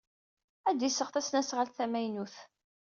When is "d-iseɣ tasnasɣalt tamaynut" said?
0.79-2.35